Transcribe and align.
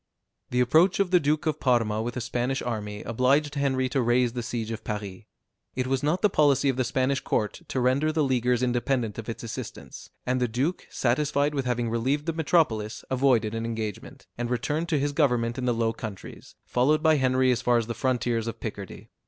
The 0.49 0.61
approach 0.61 0.99
of 0.99 1.11
the 1.11 1.19
Duke 1.19 1.45
of 1.45 1.59
Parma 1.59 2.01
with 2.01 2.17
a 2.17 2.21
Spanish 2.21 2.63
army 2.63 3.03
obliged 3.03 3.53
Henry 3.53 3.87
to 3.89 4.01
raise 4.01 4.33
the 4.33 4.41
siege 4.41 4.71
of 4.71 4.83
Paris. 4.83 5.25
It 5.75 5.85
was 5.85 6.01
not 6.01 6.23
the 6.23 6.27
policy 6.31 6.69
of 6.69 6.75
the 6.75 6.83
Spanish 6.83 7.19
court 7.19 7.61
to 7.67 7.79
render 7.79 8.11
the 8.11 8.23
Leaguers 8.23 8.63
independent 8.63 9.19
of 9.19 9.29
its 9.29 9.43
assistance, 9.43 10.09
and 10.25 10.41
the 10.41 10.47
duke, 10.47 10.87
satisfied 10.89 11.53
with 11.53 11.65
having 11.65 11.87
relieved 11.91 12.25
the 12.25 12.33
metropolis, 12.33 13.05
avoided 13.11 13.53
an 13.53 13.63
engagement, 13.63 14.25
and 14.39 14.49
returned 14.49 14.89
to 14.89 14.97
his 14.97 15.11
government 15.11 15.59
in 15.59 15.65
the 15.65 15.71
Low 15.71 15.93
Countries, 15.93 16.55
followed 16.65 17.03
by 17.03 17.17
Henry 17.17 17.51
as 17.51 17.61
far 17.61 17.77
as 17.77 17.85
the 17.85 17.93
frontiers 17.93 18.47
of 18.47 18.59
Picardy. 18.59 19.11